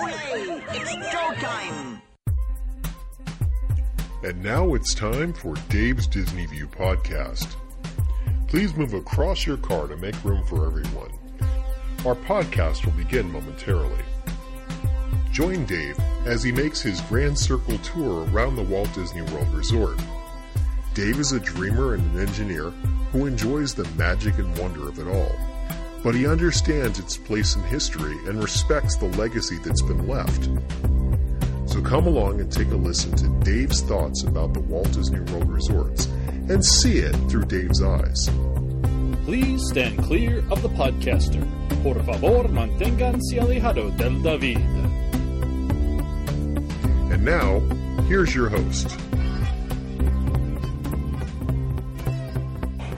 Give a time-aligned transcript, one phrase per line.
[0.00, 1.98] It's!
[4.24, 7.56] And now it's time for Dave's Disney View podcast.
[8.46, 11.10] Please move across your car to make room for everyone.
[12.06, 14.04] Our podcast will begin momentarily.
[15.32, 19.98] Join Dave as he makes his Grand Circle tour around the Walt Disney World Resort.
[20.94, 22.70] Dave is a dreamer and an engineer
[23.12, 25.36] who enjoys the magic and wonder of it all,
[26.02, 30.48] but he understands its place in history and respects the legacy that's been left.
[31.66, 35.50] So come along and take a listen to Dave's thoughts about the Walt Disney World
[35.50, 36.06] resorts
[36.48, 38.30] and see it through Dave's eyes.
[39.24, 41.46] Please stand clear of the podcaster.
[41.82, 44.58] Por favor, manténganse alejado del David.
[47.12, 47.60] And now,
[48.06, 48.96] here's your host.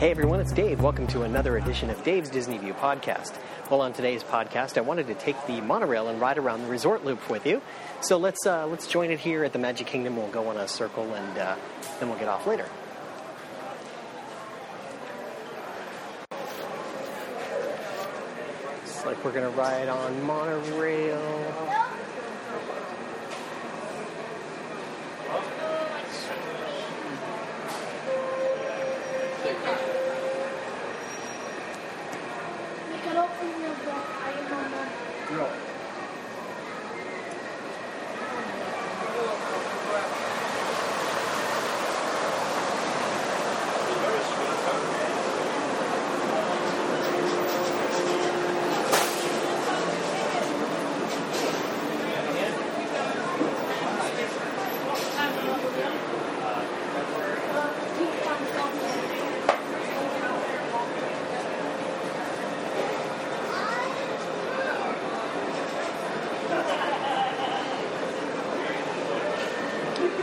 [0.01, 0.81] Hey everyone, it's Dave.
[0.81, 3.35] Welcome to another edition of Dave's Disney View podcast.
[3.71, 7.05] Well, on today's podcast, I wanted to take the monorail and ride around the resort
[7.05, 7.61] loop with you.
[8.01, 10.17] So let's uh, let's join it here at the Magic Kingdom.
[10.17, 11.55] We'll go on a circle and uh,
[11.99, 12.67] then we'll get off later.
[18.79, 22.00] Looks like we're gonna ride on monorail.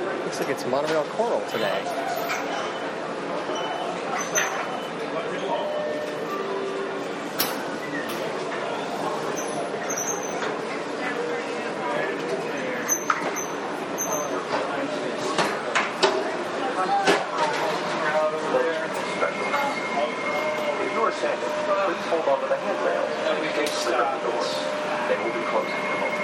[0.07, 1.83] Looks like it's monorail coral today.
[21.87, 24.51] Please hold on to the and we stay clear the doors.
[25.09, 26.17] They will be closing in a moment.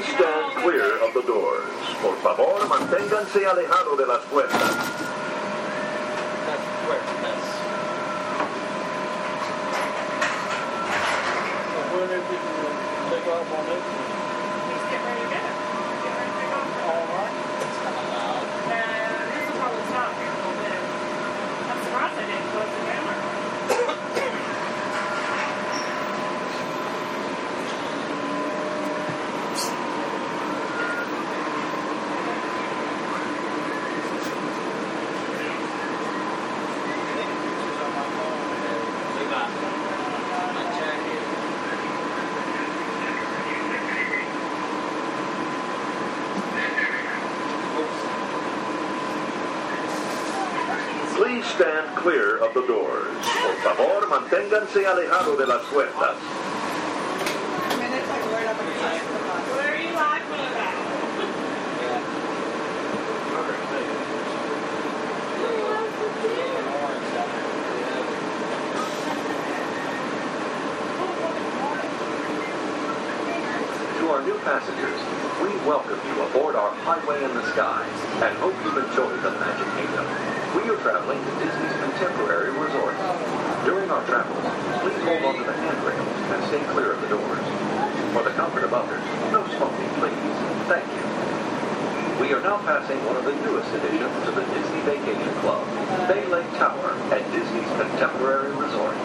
[0.00, 1.68] Please stand clear of the doors.
[2.00, 5.00] Por favor, manténganse alejado de las puertas.
[51.20, 53.14] Please stand clear of the doors.
[53.42, 56.16] Por favor, manténganse alejado de las puertas.
[74.10, 75.00] Our new passengers,
[75.40, 77.86] we welcome you aboard our Highway in the Sky
[78.20, 80.39] and hope you've enjoyed the Magic Kingdom.
[80.50, 82.98] We are traveling to Disney's Contemporary Resort.
[83.64, 84.42] During our travels,
[84.82, 87.46] please hold onto the handrails and stay clear of the doors.
[88.10, 88.98] For the comfort of others,
[89.30, 90.18] no smoking, please.
[90.66, 91.06] Thank you.
[92.18, 95.62] We are now passing one of the newest additions to the Disney Vacation Club,
[96.10, 98.98] Bay Lake Tower at Disney's Contemporary Resort.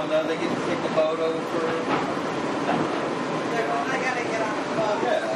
[0.00, 1.60] Found out they get to take the boat over.
[1.60, 1.86] I
[4.00, 4.96] gotta get on the boat.
[5.04, 5.28] Yeah.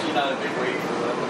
[0.00, 1.28] She's not a big wait for them.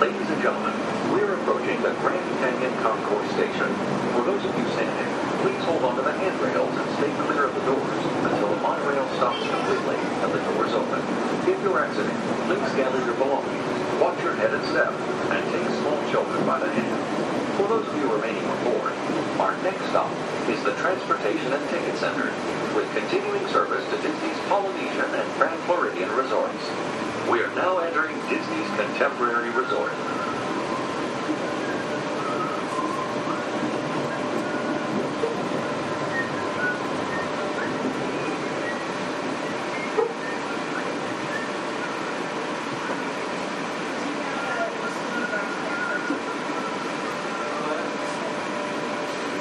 [0.00, 0.72] Ladies and gentlemen,
[1.12, 3.68] we We're approaching the Grand Canyon Concourse Station.
[4.16, 5.12] For those of you standing,
[5.44, 8.00] please hold onto the handrails and stay clear of the doors
[8.32, 11.04] until the monorail stops completely and the doors open.
[11.44, 12.16] If you're exiting,
[12.48, 13.60] please gather your belongings,
[14.00, 17.31] watch your head and step, and take small children by the hand.
[17.56, 18.92] For those of you remaining aboard,
[19.38, 20.10] our next stop
[20.48, 22.32] is the Transportation and Ticket Center,
[22.74, 26.64] with continuing service to Disney's Polynesian and Grand Floridian resorts.
[27.30, 29.92] We are now entering Disney's Contemporary Resort.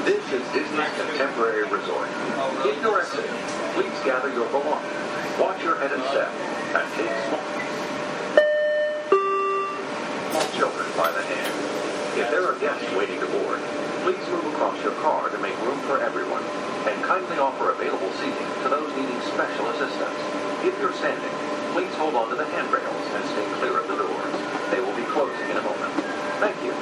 [0.03, 2.09] This is Disney's Contemporary Resort.
[2.65, 3.37] If you're exiting,
[3.75, 6.31] please gather your belongings, watch your head and step,
[6.73, 7.45] and take small,
[10.31, 11.53] small children by the hand.
[12.17, 13.61] If there are guests waiting to board,
[14.01, 16.43] please move across your car to make room for everyone,
[16.89, 20.17] and kindly offer available seating to those needing special assistance.
[20.65, 21.35] If you're standing,
[22.21, 24.33] please hold on to the handrails and stay clear of the doors.
[24.69, 25.93] They will be closing in a moment.
[26.37, 26.73] Thank you.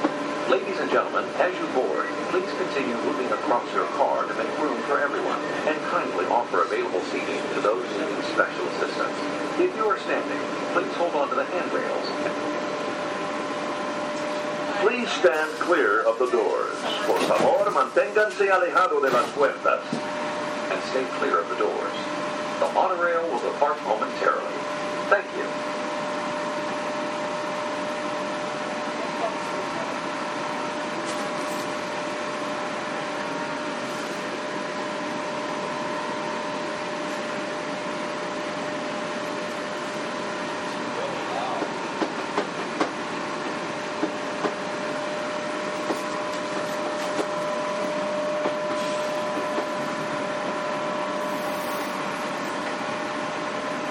[0.51, 4.81] Ladies and gentlemen, as you board, please continue moving across your car to make room
[4.89, 5.39] for everyone
[5.69, 9.15] and kindly offer available seating to those needing special assistance.
[9.61, 10.41] If you are standing,
[10.73, 12.07] please hold on to the handrails.
[14.81, 16.75] Please stand clear of the doors.
[17.05, 19.83] Por favor, manténganse alejado de las puertas.
[20.71, 21.97] And stay clear of the doors.
[22.59, 24.78] The monorail will depart momentarily.
[25.39, 25.69] Thank you.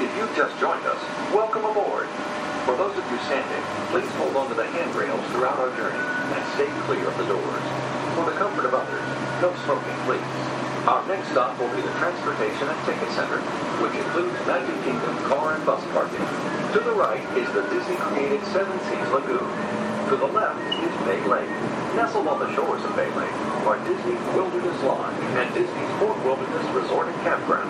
[0.00, 0.98] If you've just joined us,
[1.58, 2.06] welcome aboard.
[2.66, 6.42] For those of you standing, please hold on to the handrails throughout our journey and
[6.54, 7.64] stay clear of the doors.
[8.14, 9.02] For the comfort of others,
[9.42, 10.22] no smoking, please.
[10.86, 13.42] Our next stop will be the Transportation and Ticket Center,
[13.82, 16.22] which includes Magic Kingdom car and bus parking.
[16.22, 19.50] To the right is the Disney-created Seven Seas Lagoon.
[20.12, 21.50] To the left is Bay Lake.
[21.98, 26.66] Nestled on the shores of Bay Lake are Disney's Wilderness Lodge and Disney's Fort Wilderness
[26.70, 27.66] Resort and Campground.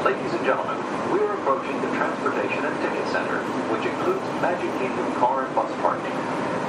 [0.00, 0.80] Ladies and gentlemen,
[1.12, 3.38] we are approaching the Transportation and Ticket Center,
[3.68, 6.16] which includes Magic Kingdom car and bus parking.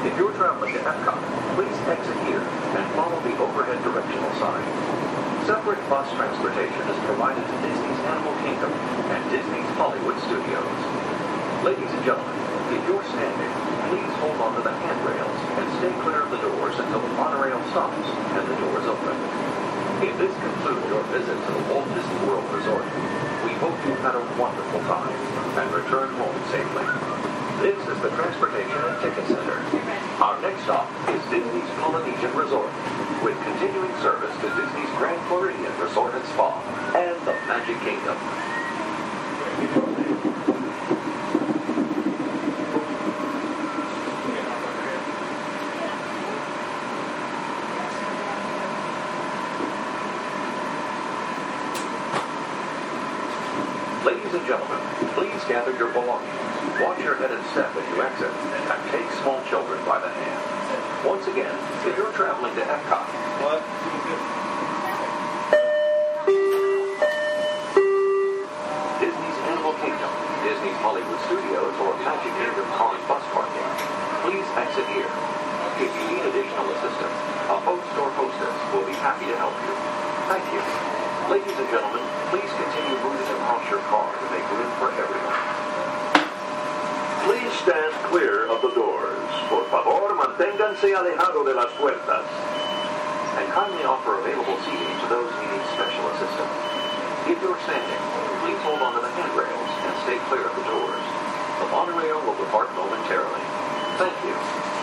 [0.03, 1.23] If you're traveling to Epcot,
[1.56, 4.59] please exit here and follow the overhead directional sign.
[5.47, 8.75] Separate bus transportation is provided to Disney's Animal Kingdom
[9.15, 10.68] and Disney's Hollywood Studios.
[11.63, 12.35] Ladies and gentlemen,
[12.75, 13.51] if you're standing,
[13.88, 17.63] please hold on to the handrails and stay clear of the doors until the monorail
[17.71, 18.04] stops
[18.35, 19.16] and the doors open.
[20.04, 22.83] If this concludes your visit to the Walt Disney World Resort,
[23.47, 25.16] we hope you've had a wonderful time
[25.56, 27.10] and return home safely.
[27.61, 29.61] This is the Transportation and Ticket Center.
[30.18, 32.73] Our next stop is Disney's Polynesian Resort,
[33.21, 36.57] with continuing service to Disney's Grand Floridian Resort and Spa
[36.97, 38.18] and the Magic Kingdom.
[54.03, 54.81] Ladies and gentlemen,
[55.13, 56.41] please gather your belongings.
[56.81, 60.41] Watch your head and step as you exit, and take small children by the hand.
[61.06, 61.53] Once again,
[61.85, 63.06] if you're traveling to Epcot,
[63.45, 63.61] What?
[68.97, 70.09] Disney's Animal Kingdom,
[70.41, 73.69] Disney's Hollywood Studios, or Magic Kingdom car and bus parking,
[74.25, 75.11] please exit here.
[75.81, 79.74] If you need additional assistance, a host or hostess will be happy to help you.
[80.30, 80.62] Thank you.
[81.26, 85.42] Ladies and gentlemen, please continue moving across your car to make room for everyone.
[87.26, 89.26] Please stand clear of the doors.
[89.50, 92.30] Por favor, manténganse alejado de las puertas.
[93.42, 96.56] And kindly offer available seating to those needing special assistance.
[97.26, 98.02] If you're standing,
[98.46, 101.06] please hold on to the handrails and stay clear of the doors.
[101.58, 103.42] The monorail will depart momentarily.
[103.98, 104.81] Thank you.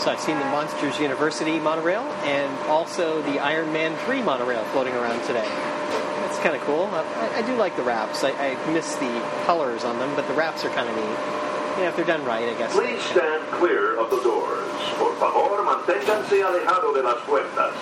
[0.00, 4.94] So I've seen the Monsters University monorail and also the Iron Man 3 monorail floating
[4.94, 5.44] around today.
[6.24, 6.84] It's kind of cool.
[6.86, 8.24] I, I do like the wraps.
[8.24, 9.12] I, I miss the
[9.44, 11.04] colors on them, but the wraps are kind of neat.
[11.84, 12.72] Yeah, if they're done right, I guess.
[12.72, 14.72] Please stand clear of the doors.
[14.96, 17.74] Por favor, manténganse alejado de las puertas.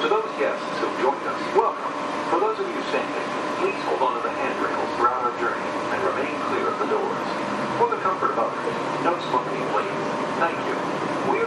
[0.00, 1.92] To those guests who've joined us, welcome.
[2.32, 3.26] For those of you standing,
[3.60, 5.60] please hold on to the handrails throughout our journey
[5.92, 7.28] and remain clear of the doors.
[7.76, 8.64] For the comfort of others,
[9.04, 9.92] no smoking, please.
[10.40, 10.76] Thank you.
[11.28, 11.44] We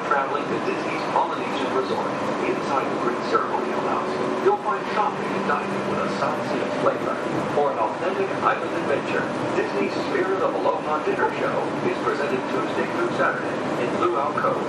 [0.53, 2.13] to Disney's Polynesian Resort.
[2.45, 7.15] Inside the Great Ceremonial House, you'll find shopping and dining with a Sea flavor.
[7.57, 9.25] For an authentic island adventure,
[9.57, 11.57] Disney's Spirit of Aloha Dinner Show
[11.89, 13.49] is presented Tuesday through Saturday
[13.81, 14.61] in Luau Cove.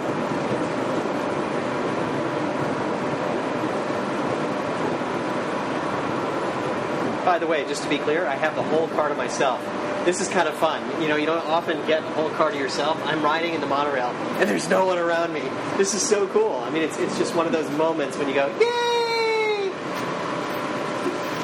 [7.26, 9.60] By the way, just to be clear, I have the whole car to myself.
[10.04, 11.00] This is kind of fun.
[11.00, 13.00] You know, you don't often get the whole car to yourself.
[13.06, 15.40] I'm riding in the monorail, and there's no one around me.
[15.78, 16.60] This is so cool.
[16.60, 19.72] I mean, it's, it's just one of those moments when you go, yay!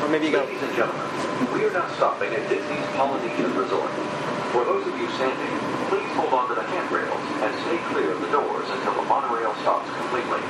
[0.04, 1.08] Or maybe you go, Ladies and gentlemen,
[1.56, 3.88] we are now stopping at Disney's Polynesian Resort.
[4.52, 5.56] For those of you standing,
[5.88, 9.56] please hold on to the handrails and stay clear of the doors until the monorail
[9.64, 10.44] stops completely.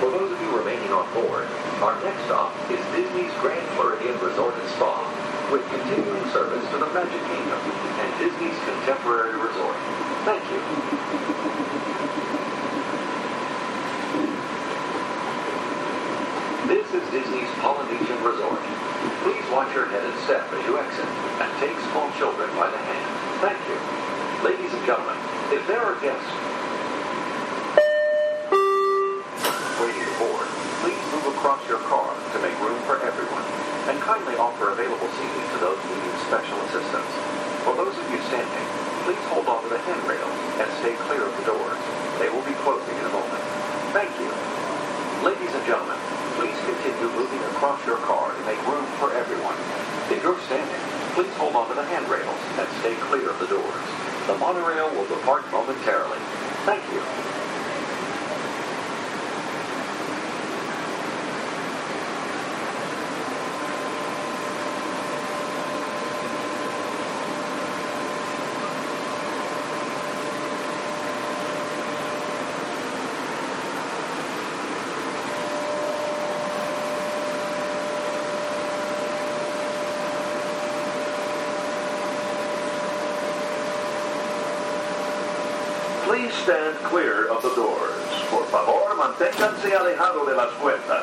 [0.00, 1.44] For those of you remaining on board,
[1.84, 4.96] our next stop is Disney's Grand Floridian Resort and Spa,
[5.50, 9.76] with continuing service to the Magic Kingdom and Disney's Contemporary Resort.
[10.24, 10.60] Thank you.
[16.68, 18.60] This is Disney's Polynesian Resort.
[19.20, 22.78] Please watch your head and step as you exit, and take small children by the
[22.78, 23.04] hand.
[23.44, 23.76] Thank you.
[24.40, 25.16] Ladies and gentlemen,
[25.52, 26.24] if there are guests
[29.76, 30.48] waiting aboard,
[30.80, 33.44] please move across your car to make room for everyone,
[33.88, 37.12] and kindly offer available seating to those needing special assistance.
[37.68, 38.66] For those of you standing,
[39.04, 40.28] please hold on to the handrail
[40.60, 41.80] and stay clear of the doors.
[42.16, 43.44] They will be closing in a moment.
[43.92, 44.32] Thank you.
[45.20, 46.00] Ladies and gentlemen,
[46.40, 49.56] please continue moving across your car to make room for everyone.
[50.08, 53.84] If you're standing, please hold on to the handrails and stay clear of the doors.
[54.26, 56.18] The monorail will depart momentarily.
[56.64, 57.04] Thank you.
[86.04, 87.96] Please stand clear of the doors.
[88.28, 91.02] Por favor, manténganse alejado de las puertas.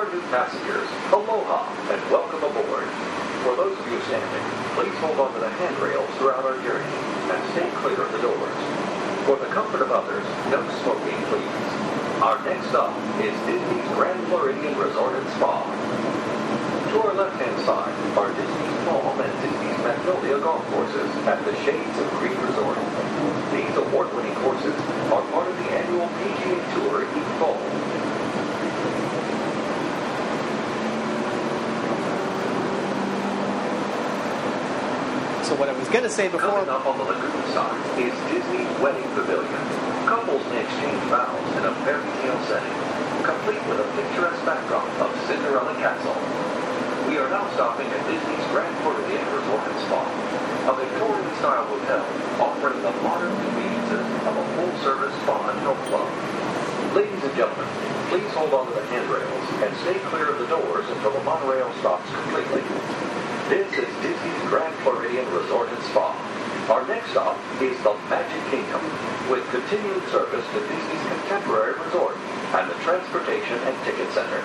[0.00, 2.88] Our new passengers, aloha and welcome aboard.
[3.44, 6.88] For those of you standing, please hold on to the handrails throughout our journey
[7.28, 8.60] and stay clear of the doors.
[9.28, 11.52] For the comfort of others, no smoking, please.
[12.24, 15.68] Our next stop is Disney's Grand Floridian Resort and Spa.
[15.68, 21.96] To our left-hand side are Disney's Palm and Disney's Magnolia golf courses at the Shades
[22.00, 22.80] of Green Resort.
[23.52, 24.72] These award-winning courses
[25.12, 27.99] are part of the annual PGA Tour each fall.
[35.50, 36.62] So what I was going to say before.
[36.62, 39.50] Coming up on the lagoon side is Disney's Wedding Pavilion.
[40.06, 42.70] Couples may exchange vows in a fairy tale setting,
[43.26, 46.14] complete with a picturesque backdrop of Cinderella Castle.
[47.10, 50.06] We are now stopping at Disney's Grand Floridian Resort and Spa,
[50.70, 52.06] a Victorian-style hotel
[52.38, 56.06] offering the modern conveniences of a full-service spa and health club.
[56.94, 57.66] Ladies and gentlemen,
[58.06, 61.74] please hold on to the handrails and stay clear of the doors until the monorail
[61.82, 62.62] stops completely.
[63.50, 66.14] This is Disney's Grand Floridian Resort and Spa.
[66.70, 68.78] Our next stop is the Magic Kingdom,
[69.28, 72.14] with continued service to Disney's Contemporary Resort
[72.54, 74.38] and the Transportation and Ticket Center.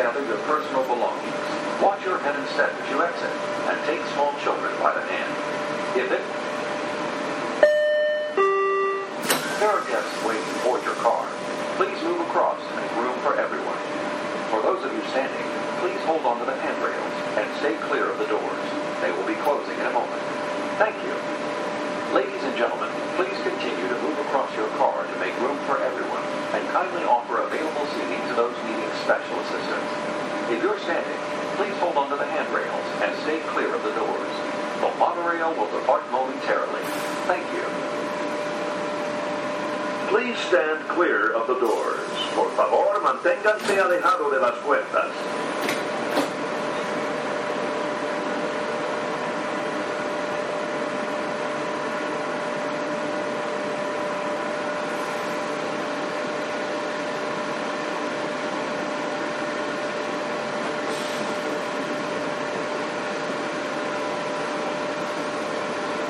[0.00, 1.44] Gather your personal belongings.
[1.84, 3.28] Watch your head and step as you exit,
[3.68, 5.32] and take small children by the hand.
[5.92, 6.24] If it...
[9.60, 11.28] There are guests waiting board your car.
[11.76, 13.76] Please move across to make room for everyone.
[14.48, 15.46] For those of you standing,
[15.84, 18.66] please hold on to the handrails and stay clear of the doors.
[19.04, 20.22] They will be closing in a moment.
[20.80, 21.12] Thank you.
[22.16, 26.20] Ladies and gentlemen, please continue to move across your car to make room for everyone
[26.52, 29.88] and kindly offer available seating to those needing special assistance.
[30.52, 31.20] If you're standing,
[31.56, 34.32] please hold on to the handrails and stay clear of the doors.
[34.84, 36.84] The monorail will depart momentarily.
[37.24, 37.64] Thank you.
[40.12, 42.04] Please stand clear of the doors.
[42.36, 45.16] Por favor, manténganse alejado de las puertas.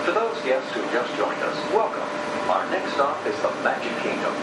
[0.06, 2.02] To those guests who just joined us, welcome.
[2.50, 4.34] Our next stop is the Magic Kingdom.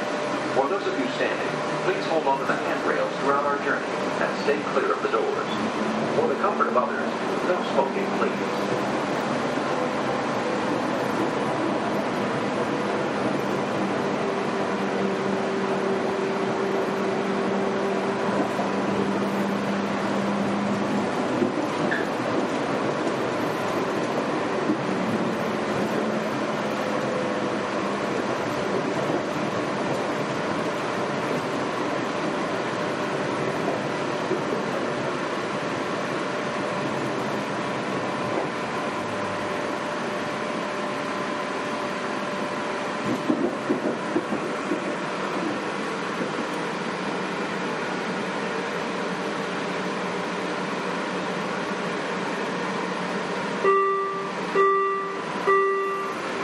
[0.56, 1.50] For those of you standing,
[1.84, 3.86] please hold on to the handrails throughout our journey
[4.22, 5.50] and stay clear of the doors.
[6.16, 7.10] For the comfort of others,
[7.50, 8.78] no smoking, please.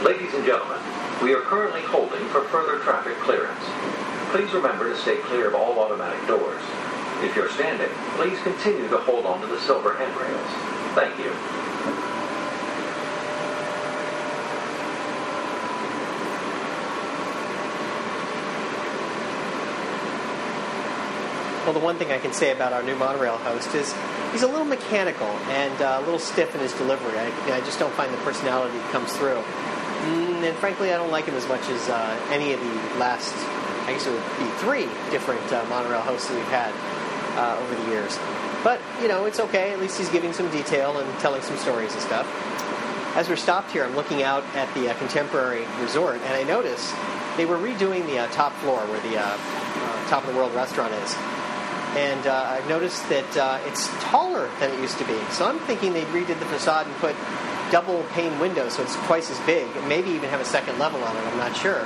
[0.04, 0.78] Ladies and gentlemen,
[1.22, 3.64] we are currently holding for further traffic clearance.
[4.32, 6.60] Please remember to stay clear of all automatic doors.
[7.22, 10.50] If you're standing, please continue to hold on to the silver handrails.
[10.94, 11.32] Thank you.
[21.64, 23.94] Well, the one thing I can say about our new monorail host is
[24.32, 27.18] he's a little mechanical and uh, a little stiff in his delivery.
[27.18, 29.42] I, I just don't find the personality comes through.
[30.04, 33.34] Mm, and frankly, I don't like him as much as uh, any of the last,
[33.88, 36.72] I guess it would be three different uh, monorail hosts that we've had
[37.38, 38.18] uh, over the years.
[38.62, 39.72] But, you know, it's okay.
[39.72, 42.26] At least he's giving some detail and telling some stories and stuff.
[43.16, 46.92] As we're stopped here, I'm looking out at the uh, Contemporary Resort, and I notice
[47.36, 49.36] they were redoing the uh, top floor where the uh,
[50.08, 51.16] Top of the World restaurant is.
[51.96, 55.18] And uh, I've noticed that uh, it's taller than it used to be.
[55.30, 57.14] So I'm thinking they redid the facade and put
[57.74, 61.02] double pane windows so it's twice as big, and maybe even have a second level
[61.02, 61.26] on it.
[61.26, 61.82] I'm not sure.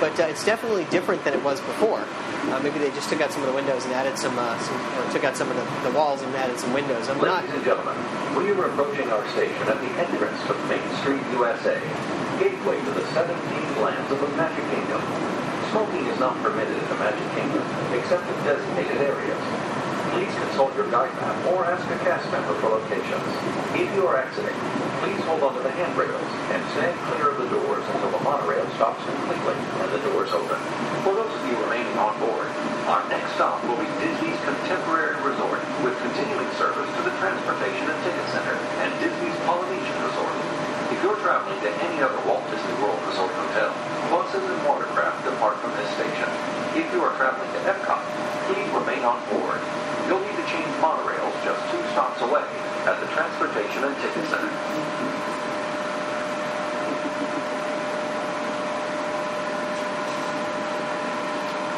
[0.00, 2.00] But uh, it's definitely different than it was before.
[2.48, 4.80] Uh, maybe they just took out some of the windows and added some, uh, some
[4.96, 7.10] or took out some of the, the walls and added some windows.
[7.12, 7.44] I'm not.
[7.44, 7.92] Ladies and gentlemen,
[8.40, 11.76] we are approaching our station at the entrance to Main Street, USA,
[12.40, 13.28] gateway to the 17
[13.84, 15.04] lands of the Magic Kingdom.
[15.76, 19.42] Smoking is not permitted in the Magic Kingdom, except in designated areas.
[20.16, 23.28] Please consult your guide map or ask a cast member for locations.
[23.76, 24.56] If you are exiting,
[24.98, 28.98] please hold onto the handrails and stand clear of the doors until the monorail stops
[29.06, 30.58] completely and the doors open.
[31.06, 32.50] For those of you remaining on board,
[32.90, 37.98] our next stop will be Disney's Contemporary Resort with continuing service to the Transportation and
[38.02, 40.34] Ticket Center and Disney's Polynesian Resort.
[40.90, 43.70] If you're traveling to any other Walt Disney World Resort hotel,
[44.10, 46.26] buses and watercraft depart from this station.
[46.74, 48.02] If you are traveling to Epcot,
[48.50, 49.62] please remain on board.
[50.58, 52.42] You'll need to change monorails just two stops away
[52.86, 54.50] at the Transportation and Ticket Center.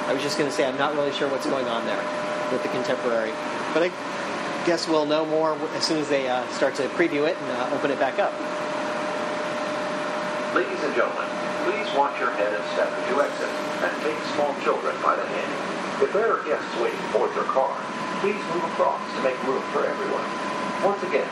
[0.08, 2.02] I was just going to say I'm not really sure what's going on there
[2.50, 3.30] with the contemporary,
[3.74, 3.92] but I
[4.66, 7.76] guess we'll know more as soon as they uh, start to preview it and uh,
[7.76, 8.32] open it back up.
[10.54, 11.28] Ladies and gentlemen,
[11.62, 13.48] please watch your head and step as you exit
[13.86, 16.02] and take small children by the hand.
[16.02, 17.70] If there are guests waiting for your car,
[18.20, 20.28] please move across to make room for everyone.
[20.84, 21.24] Once again,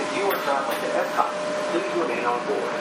[0.00, 1.28] if you are traveling to Epcot,
[1.68, 2.72] please remain on board.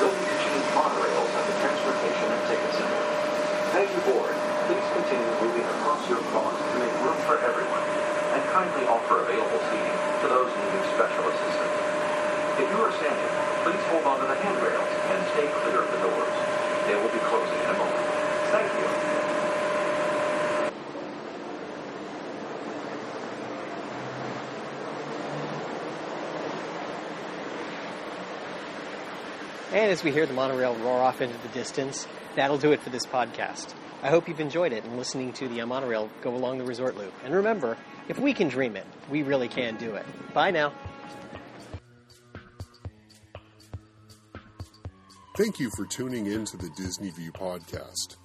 [0.00, 3.04] You'll need to change monorails at the Transportation and Ticket Center.
[3.76, 4.32] As you board,
[4.64, 7.84] please continue moving across your car to make room for everyone
[8.32, 11.76] and kindly offer available seating to those needing special assistance.
[12.56, 13.32] If you are standing,
[13.68, 16.45] please hold on to the handrails and stay clear of the doors.
[16.86, 17.96] They will be closing in a moment.
[18.52, 18.86] Thank you.
[29.76, 32.90] And as we hear the monorail roar off into the distance, that'll do it for
[32.90, 33.74] this podcast.
[34.02, 37.12] I hope you've enjoyed it and listening to the monorail go along the resort loop.
[37.24, 37.76] And remember,
[38.08, 40.06] if we can dream it, we really can do it.
[40.32, 40.72] Bye now.
[45.36, 48.16] Thank you for tuning in to the Disney View podcast.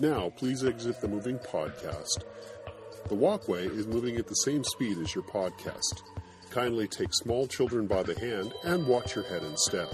[0.00, 2.24] Now, please exit the moving podcast.
[3.08, 6.02] The walkway is moving at the same speed as your podcast.
[6.50, 9.90] Kindly take small children by the hand and watch your head and step.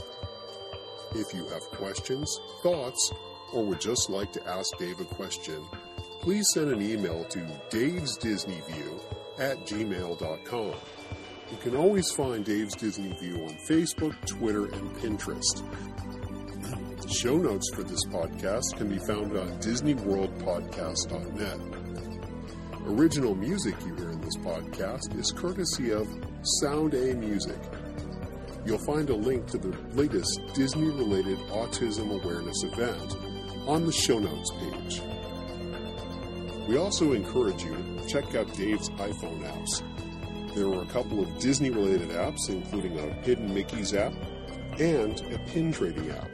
[1.14, 3.12] If you have questions, thoughts,
[3.52, 5.64] or would just like to ask Dave a question,
[6.22, 7.38] please send an email to
[7.70, 9.00] davesdisneyview
[9.38, 10.74] at gmail.com.
[11.52, 15.62] You can always find Dave's Disney View on Facebook, Twitter, and Pinterest.
[17.20, 21.60] Show notes for this podcast can be found on DisneyWorldPodcast.net.
[22.86, 26.08] Original music you hear in this podcast is courtesy of
[26.60, 27.60] Sound A Music.
[28.66, 33.16] You'll find a link to the latest Disney related autism awareness event
[33.68, 35.00] on the show notes page.
[36.68, 39.82] We also encourage you to check out Dave's iPhone apps.
[40.56, 44.14] There are a couple of Disney related apps, including a Hidden Mickey's app
[44.80, 46.28] and a pin trading app.